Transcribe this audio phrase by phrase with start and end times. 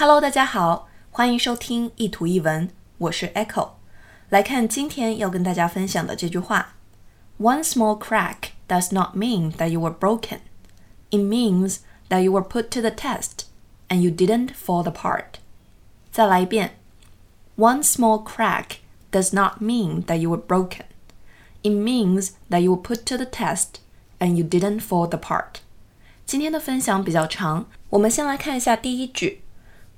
[0.00, 3.70] Hello，大家好，欢迎收听一图一文，我是 Echo。
[4.28, 6.74] 来看今天要跟大家分享的这句话：
[7.40, 10.40] One small crack does not mean that you were broken.
[11.10, 11.78] It means
[12.10, 13.46] that you were put to the test
[13.88, 15.40] and you didn't fall apart.
[16.12, 16.76] 再来一遍：
[17.56, 18.76] One small crack
[19.10, 20.84] does not mean that you were broken.
[21.62, 23.80] It means that you were put to the test
[24.18, 25.60] and you didn't fall apart.
[26.26, 29.42] 今天的分享比较长，我们先来看一下第一句。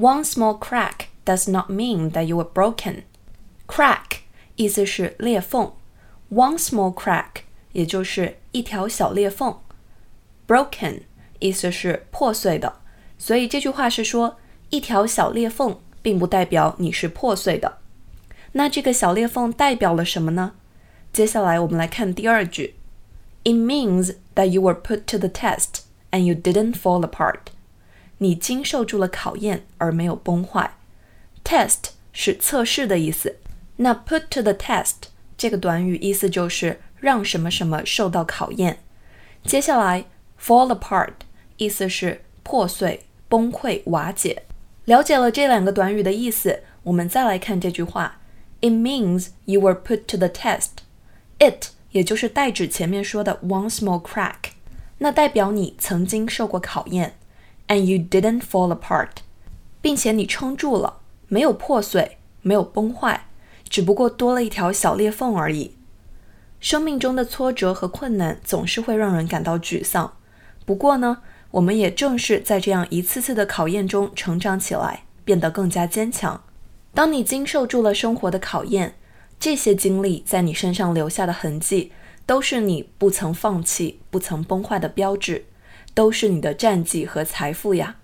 [0.00, 3.02] One small crack does not mean that you were broken.
[3.66, 4.18] Crack
[4.56, 5.72] 意思是裂缝，
[6.30, 9.58] one small crack 也就是一条小裂缝。
[10.46, 11.02] Broken
[11.40, 12.80] 意思是破碎的，
[13.18, 14.38] 所以这句话是说
[14.70, 17.78] 一条小裂缝并不代表你是破碎的。
[18.52, 20.52] 那这个小裂缝代表了什么呢？
[21.12, 22.74] 接下来我们来看第二句，
[23.44, 27.48] It means that you were put to the test and you didn't fall apart.
[28.21, 30.75] 你经受住了考验而没有崩坏。
[31.43, 33.37] Test 是测试的意思，
[33.77, 38.77] 那 put to the test 这个短语意思就是让什么什么受到考验。
[39.43, 40.05] 接下来
[40.39, 41.13] fall apart
[41.57, 44.43] 意思是破碎、崩溃、瓦解。
[44.85, 48.19] 了解了这两个短语的意思，我们再来看这句话。
[48.59, 50.83] It means you were put to the test.
[51.39, 54.51] It 也就是代指前面说的 one small crack，
[54.99, 57.15] 那代表你曾经受过考验。
[57.71, 59.21] And you didn't fall apart，
[59.81, 60.97] 并且你撑住了，
[61.29, 63.27] 没有破碎，没有崩坏，
[63.69, 65.77] 只不过多了一条小裂缝而已。
[66.59, 70.17] 生命中的挫折和困难总是会让人感到沮丧，
[70.65, 71.19] 不过呢，
[71.51, 76.43] 我们也正是在这样一次次的考验中成长起来，变得更加坚强。
[76.93, 78.95] 当你经受住了生活的考验，
[79.39, 81.93] 这些经历在你身上留下的痕迹，
[82.25, 85.45] 都是你不曾放弃、不曾崩坏的标志。
[85.94, 87.96] 都是你的战绩和财富呀。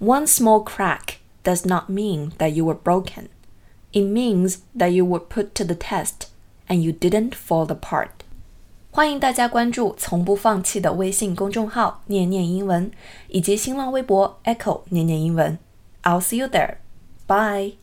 [0.00, 3.28] One small crack does not mean that you were broken.
[3.92, 6.28] It means that you were put to the test
[6.68, 8.08] and you didn't fall apart.
[8.90, 12.90] 欢迎大家关注从不放弃的微信公众号“念念英文”
[13.28, 15.58] 以及新浪微博 “Echo 念念英文”。
[16.02, 16.76] I'll see you there.
[17.26, 17.79] Bye.